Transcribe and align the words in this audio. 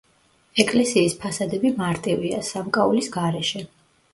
ეკლესიის 0.63 1.15
ფასადები 1.25 1.73
მარტივია, 1.81 2.41
სამკაულის 2.51 3.11
გარეშე. 3.19 3.67